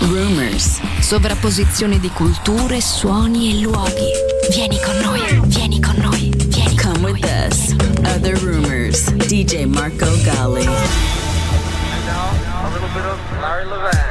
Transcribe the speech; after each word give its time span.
rumors. 0.00 0.80
Sovrapposizione 1.00 1.98
di 1.98 2.10
culture, 2.10 2.80
suoni 2.80 3.50
e 3.50 3.60
luoghi. 3.62 4.10
Vieni 4.50 4.78
con 4.80 4.96
noi, 4.98 5.40
vieni 5.46 5.80
con 5.80 5.96
noi, 5.96 6.32
vieni 6.46 6.76
Come 6.76 7.10
with 7.10 7.24
us. 7.24 7.74
Other 8.14 8.36
rumors. 8.38 9.10
DJ 9.26 9.66
Marco 9.66 10.06
Gally. 10.22 10.66
And 10.66 12.06
now 12.06 12.30
a 12.64 12.70
little 12.72 12.88
bit 12.94 13.04
of 13.04 13.18
Larry 13.40 13.66
Levan. 13.66 14.05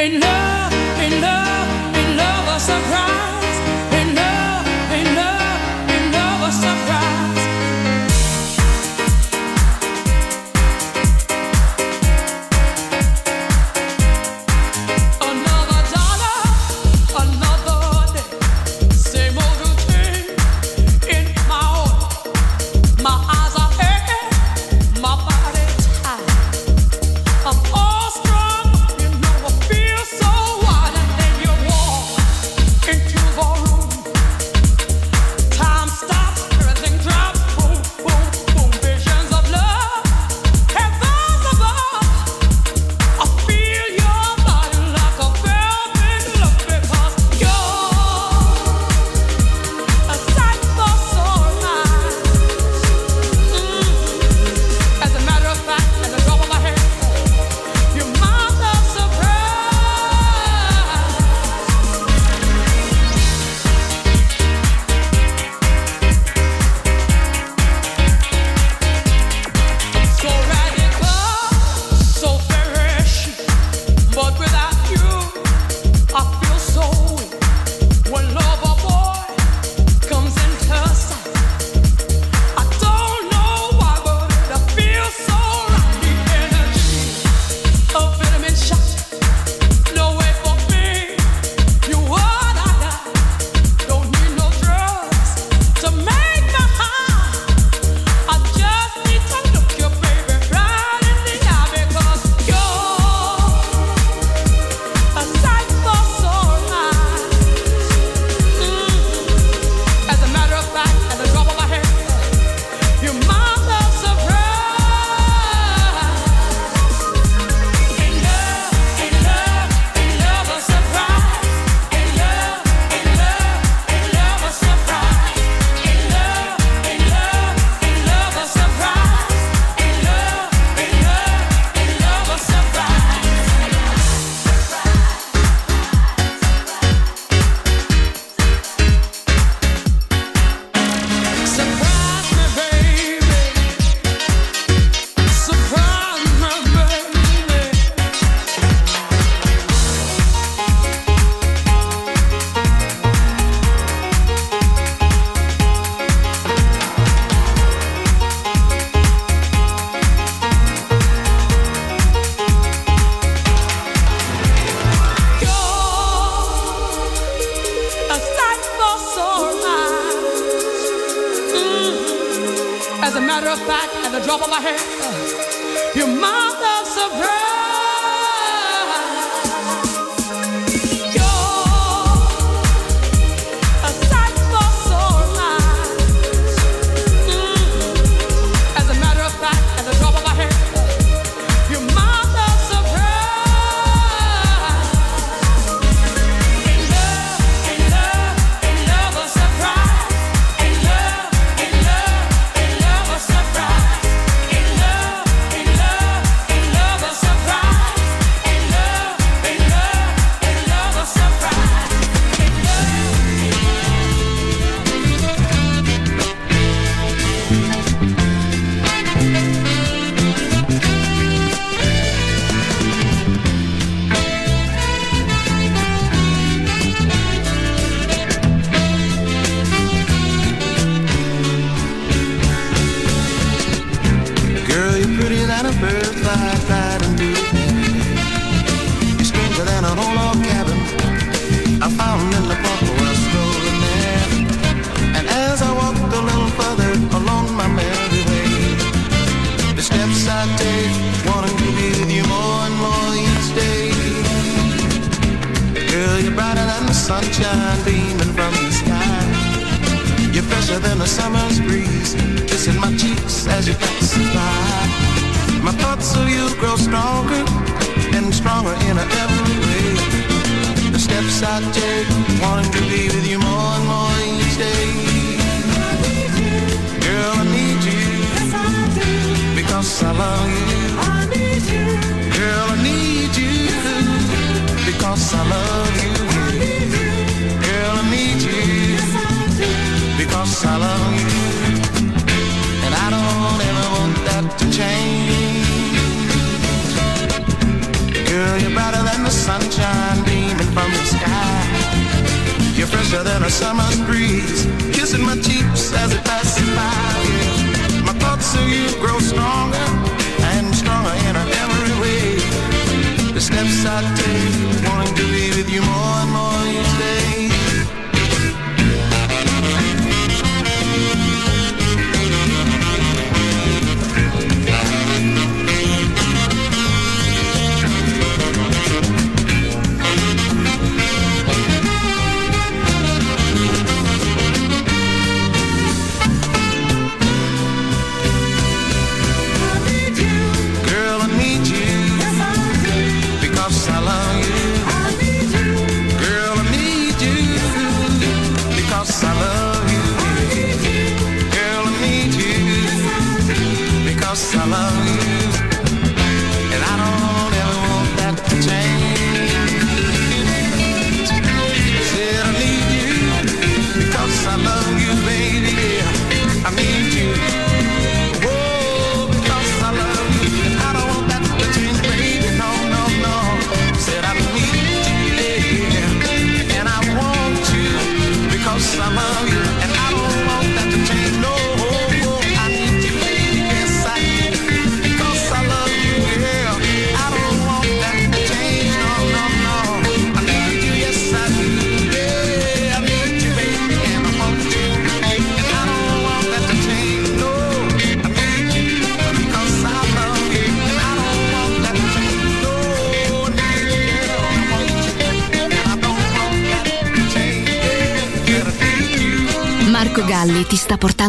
Another 0.00 0.49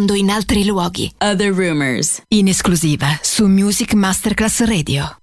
portando 0.01 0.13
in 0.13 0.29
altri 0.29 0.65
luoghi. 0.65 1.11
Other 1.19 1.53
Rumors. 1.53 2.21
In 2.29 2.47
esclusiva 2.47 3.19
su 3.21 3.45
Music 3.47 3.93
Masterclass 3.93 4.63
Radio. 4.63 5.20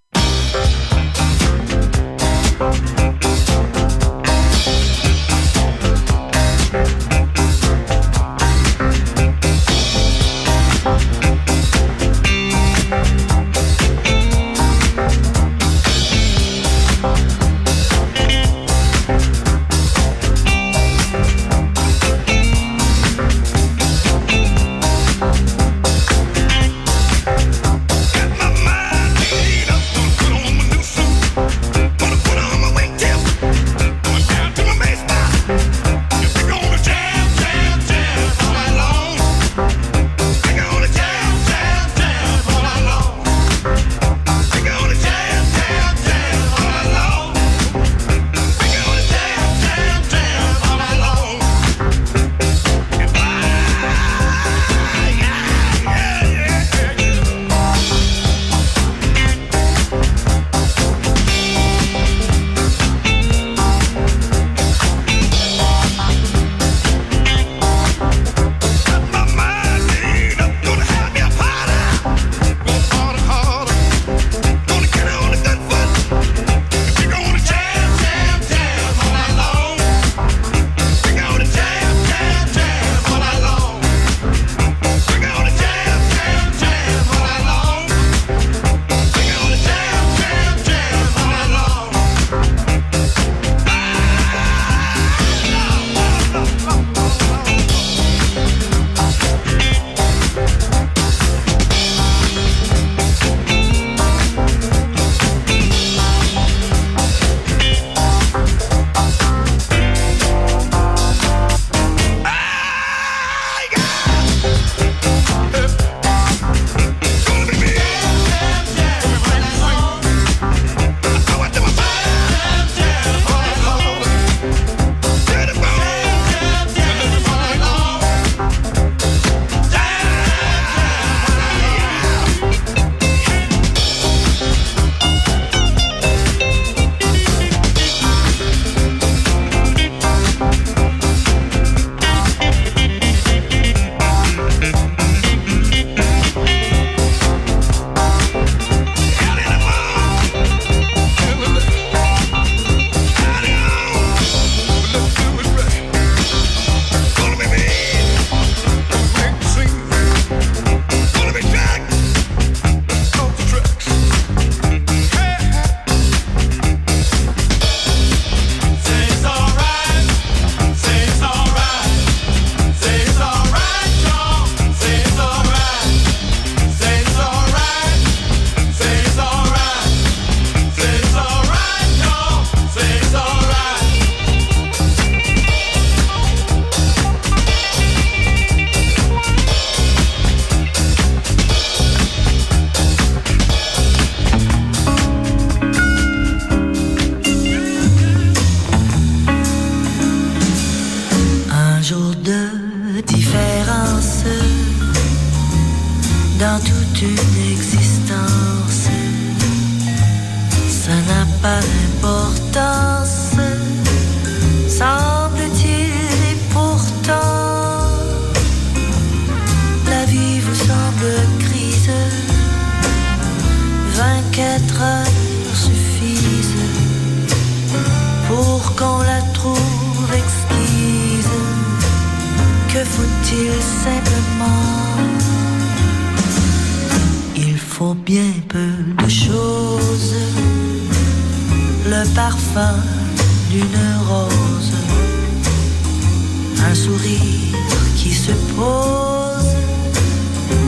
Qui 247.97 248.13
se 248.13 248.33
pose 248.57 249.51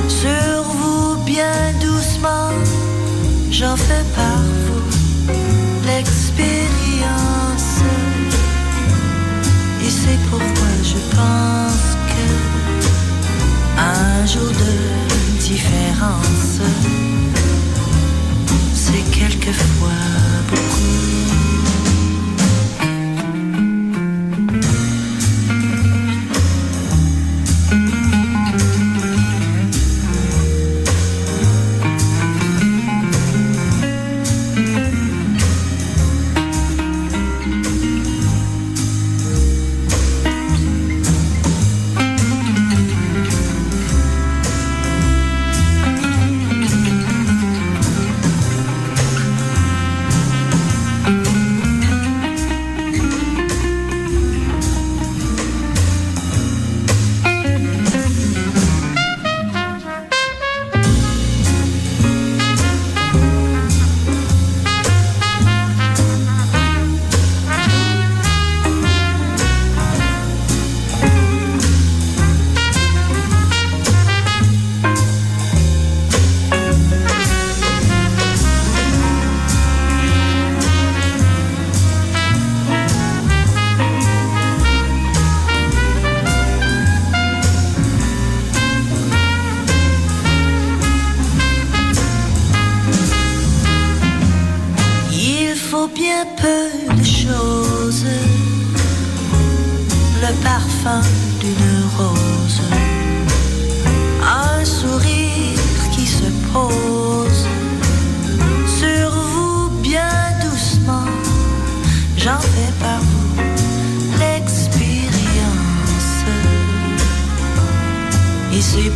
sur 0.08 0.62
vous 0.62 1.16
bien 1.24 1.72
doucement. 1.80 2.50
J'en 3.50 3.76
fais 3.76 4.04
par 4.14 4.38
vous 4.64 4.82
l'expérience. 5.86 7.76
Et 9.84 9.90
c'est 9.90 10.20
pourquoi 10.30 10.72
je 10.82 11.00
pense 11.16 11.86
que 12.10 12.26
un 13.78 14.26
jour 14.26 14.50
de 14.64 15.40
différence, 15.40 16.60
c'est 18.74 19.04
quelquefois 19.10 20.04
beaucoup. 20.48 21.39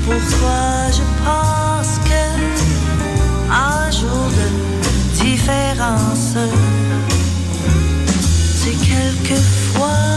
Pourquoi 0.05 0.91
je 0.91 1.03
pense 1.25 1.99
que 2.09 2.25
un 3.51 3.91
jour 3.91 4.27
de 4.39 5.25
différence, 5.25 6.37
c'est 8.55 8.77
quelquefois 8.87 10.15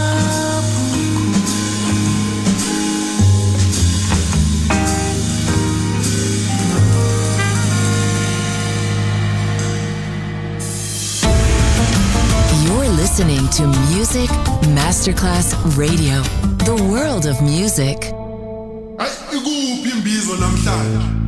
listening 13.18 13.48
to 13.50 13.66
Music 13.94 14.30
Masterclass 14.74 15.54
Radio, 15.76 16.22
the 16.64 16.76
world 16.88 17.26
of 17.26 17.40
music. 17.42 18.17
Namhlanje? 20.36 21.27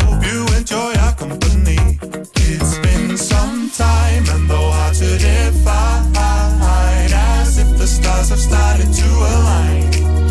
hope 0.00 0.24
you 0.24 0.46
enjoy 0.56 0.92
our 1.04 1.14
company. 1.14 1.98
It's 2.36 2.78
been 2.78 3.16
some 3.16 3.70
time, 3.70 4.24
and 4.28 4.48
though 4.48 4.70
hard 4.70 4.94
to 4.96 5.18
define, 5.18 6.14
as 7.12 7.58
if 7.58 7.78
the 7.78 7.86
stars 7.86 8.28
have 8.30 8.38
started 8.38 8.92
to 8.92 9.08
align. 9.34 10.21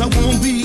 I 0.00 0.06
won't 0.06 0.40
be 0.40 0.57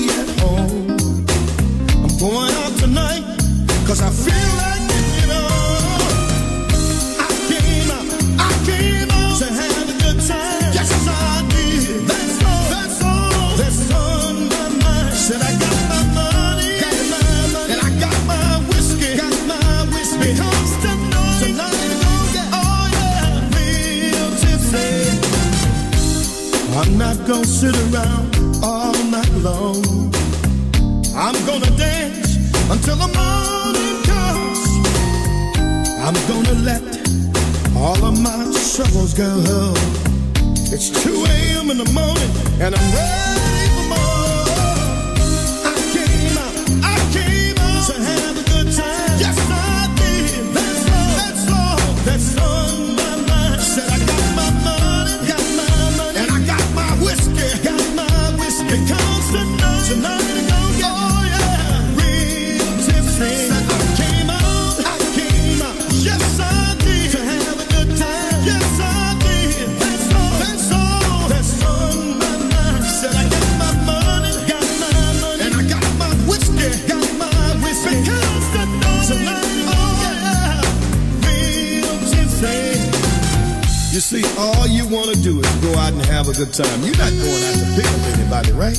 time. 86.56 86.82
You're 86.82 86.96
not 86.96 87.10
going 87.10 87.42
out 87.50 87.58
to 87.58 87.66
pick 87.74 87.86
up 87.86 88.02
anybody, 88.14 88.52
right? 88.52 88.78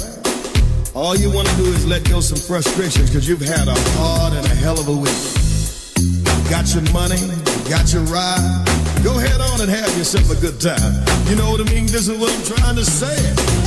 All 0.96 1.16
you 1.16 1.30
want 1.30 1.48
to 1.50 1.56
do 1.58 1.66
is 1.66 1.86
let 1.86 2.08
go 2.08 2.22
some 2.22 2.40
frustrations 2.40 3.10
because 3.10 3.28
you've 3.28 3.42
had 3.42 3.68
a 3.68 3.76
hard 4.00 4.32
and 4.32 4.46
a 4.46 4.56
hell 4.56 4.80
of 4.80 4.88
a 4.88 4.96
week. 4.96 5.20
You 6.00 6.50
got 6.50 6.72
your 6.72 6.88
money, 6.94 7.20
you 7.20 7.70
got 7.70 7.92
your 7.92 8.04
ride. 8.04 8.64
Go 9.04 9.18
head 9.18 9.42
on 9.42 9.60
and 9.60 9.70
have 9.70 9.92
yourself 9.98 10.32
a 10.32 10.40
good 10.40 10.62
time. 10.62 11.04
You 11.28 11.36
know 11.36 11.52
what 11.52 11.60
I 11.60 11.68
mean? 11.74 11.86
This 11.88 12.08
is 12.08 12.18
what 12.18 12.32
I'm 12.32 12.44
trying 12.56 12.76
to 12.78 12.86
say. 12.86 13.65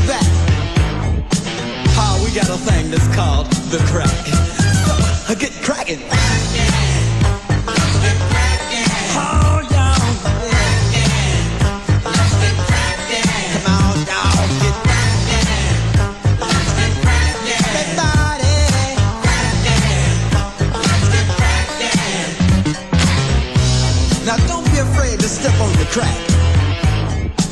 You 0.00 0.06
back. 0.08 0.24
Oh, 1.96 2.22
we 2.24 2.34
got 2.34 2.48
a 2.48 2.56
thing 2.56 2.90
that's 2.90 3.06
called 3.14 3.46
the 3.70 3.78
crack. 3.90 4.08
So, 5.26 5.34
get 5.38 5.52
cracking. 5.62 6.00
Now 24.26 24.36
don't 24.46 24.64
be 24.70 24.78
afraid 24.78 25.18
to 25.20 25.28
step 25.28 25.58
on 25.60 25.72
the 25.72 25.86
crack. 25.90 26.29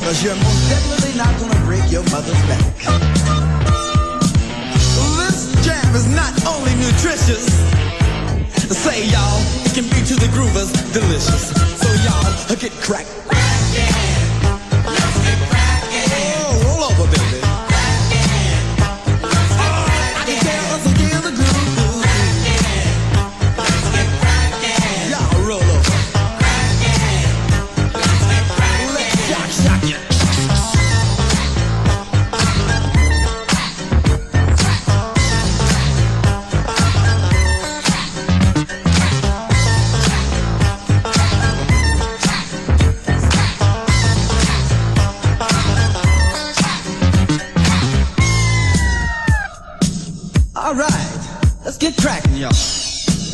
Cause 0.09 0.23
you're 0.23 0.33
most 0.33 0.69
definitely 0.69 1.15
not 1.19 1.39
gonna 1.39 1.65
break 1.67 1.91
your 1.91 2.01
mother's 2.09 2.33
back. 2.49 2.65
This 5.19 5.53
jam 5.63 5.95
is 5.95 6.07
not 6.15 6.33
only 6.47 6.73
nutritious. 6.81 7.45
Say 8.73 9.05
y'all, 9.05 9.39
it 9.67 9.75
can 9.75 9.83
be 9.83 10.03
to 10.07 10.15
the 10.15 10.25
groovers 10.33 10.73
delicious. 10.93 11.53
So 11.79 11.87
y'all, 12.01 12.57
get 12.57 12.71
cracked. 12.81 13.58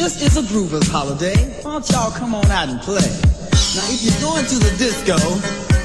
This 0.06 0.22
is 0.22 0.38
a 0.38 0.43
groover's 0.43 0.88
holiday. 0.88 1.34
Why 1.64 1.72
don't 1.72 1.89
y'all 1.89 2.12
come 2.12 2.36
on 2.36 2.45
out 2.51 2.70
and 2.70 2.80
play? 2.80 3.01
Now, 3.74 3.89
if 3.89 4.03
you're 4.03 4.22
going 4.22 4.45
to 4.45 4.60
the 4.60 4.70
disco, 4.78 5.18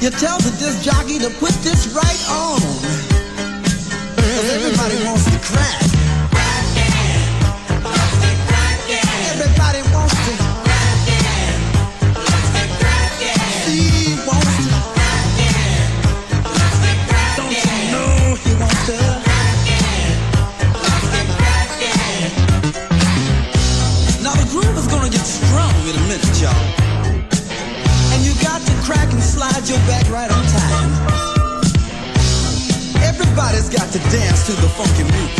you 0.05 0.11
tell 0.11 0.37
the 0.37 0.55
disc 0.59 0.83
jockey 0.85 1.19
to 1.21 1.31
put 1.41 1.53
this 1.65 1.89
right 1.97 2.29
on. 2.29 2.61
Cause 4.21 4.51
everybody 4.53 5.03
wants 5.07 5.25
to 5.25 5.39
crack. 5.41 5.90
Get 25.11 25.27
strong 25.27 25.75
in 25.89 25.97
a 25.97 26.05
minute, 26.07 26.41
y'all. 26.41 26.55
And 28.15 28.23
you 28.25 28.33
got 28.43 28.63
to 28.63 28.73
crack 28.87 29.13
and 29.13 29.23
slide 29.23 29.69
your 29.69 29.79
back 29.91 30.09
right 30.09 30.31
on 30.31 30.45
time. 30.47 30.91
Everybody's 33.03 33.69
got 33.69 33.91
to 33.93 33.99
dance 34.11 34.47
to 34.47 34.53
the 34.53 34.69
funky 34.79 35.05
music. 35.05 35.39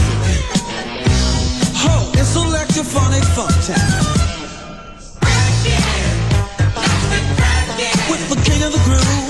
Ho, 1.83 2.11
it's 2.15 2.37
electrophonic 2.37 3.25
funk 3.35 3.55
time. 3.65 4.07
With 8.11 8.29
the 8.29 8.51
king 8.51 8.63
of 8.65 8.73
the 8.73 8.79
groove. 8.85 9.30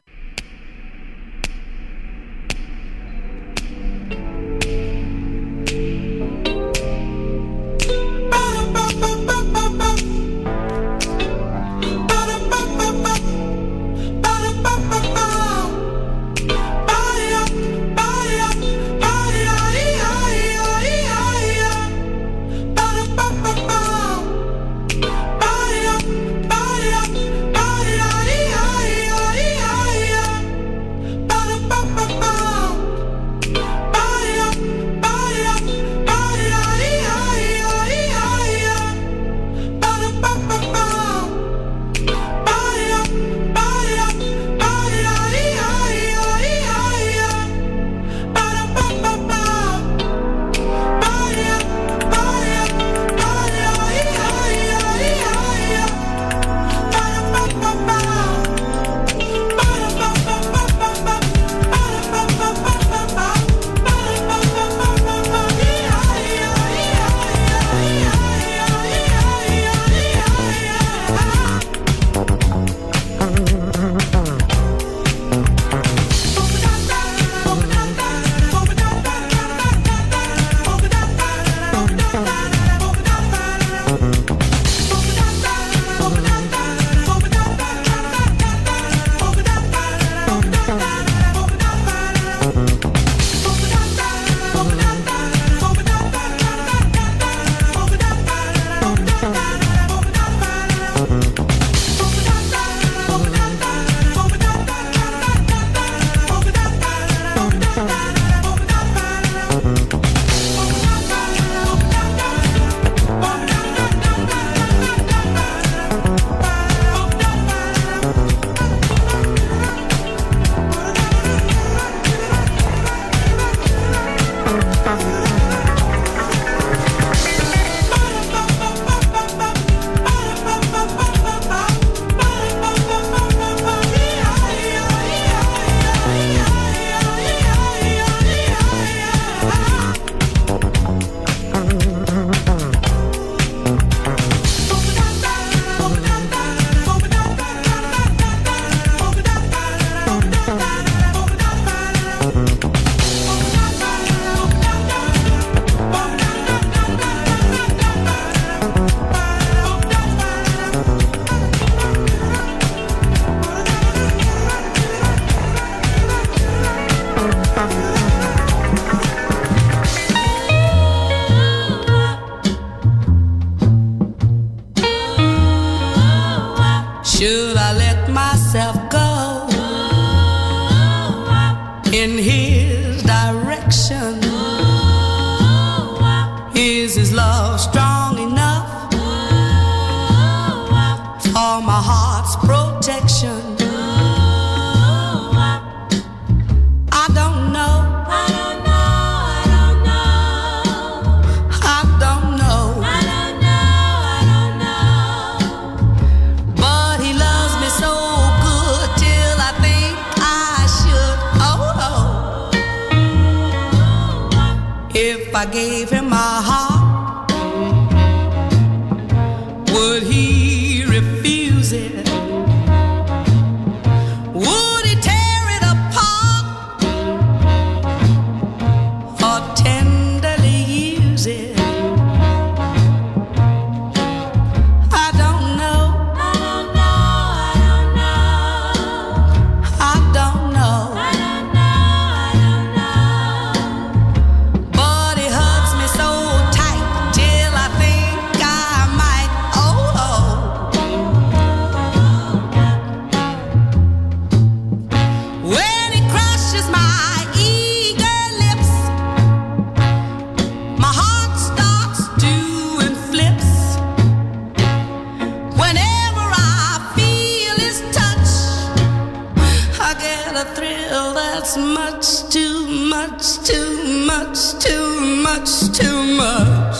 That's 271.53 271.57
much 271.57 272.31
too 272.31 272.65
much, 272.87 273.43
too 273.45 274.05
much, 274.05 274.63
too 274.63 275.01
much, 275.21 275.69
too 275.77 276.15
much. 276.15 276.77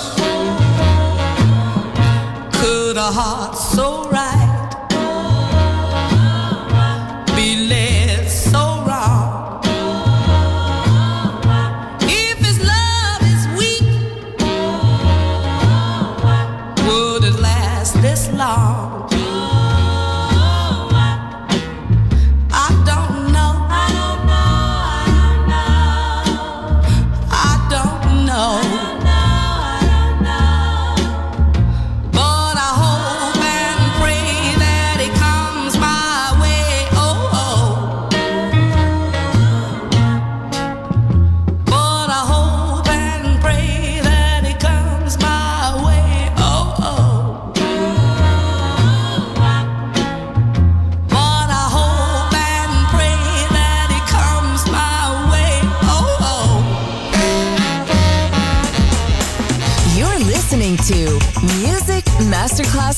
Could 2.53 2.95
a 2.95 3.11
heart 3.11 3.57
so 3.57 4.09
right? 4.09 4.40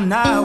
down 0.00 0.08
now. 0.08 0.44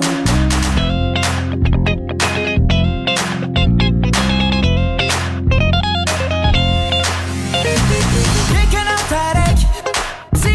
Taken 8.51 8.87
out 8.87 9.11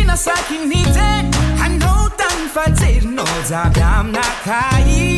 a 0.08 0.16
wreck, 0.26 0.50
in 0.50 0.68
the 0.68 0.82
deck, 0.92 1.24
and 1.62 1.78
no 1.78 2.08
time 2.16 2.48
for 2.48 2.64
tears, 2.76 3.04
no 3.04 3.24
time, 3.72 4.12
I'm. 4.12 5.09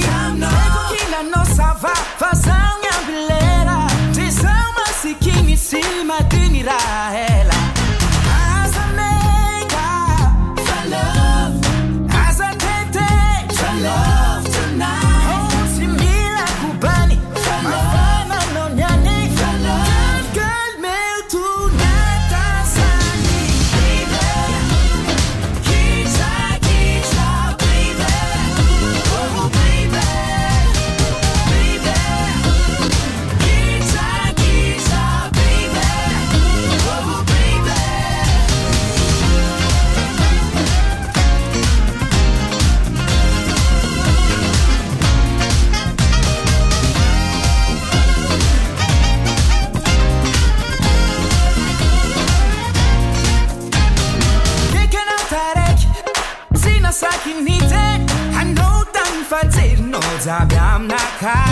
Zabia 60.25 60.79
mnakaa 60.79 61.45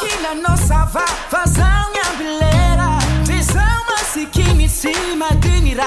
kila 0.00 0.34
nosava 0.48 1.02
vazao 1.32 1.86
nyambilera 1.94 2.98
visao 3.22 3.84
masikini 3.90 4.68
si 4.68 4.94
madinira 5.18 5.84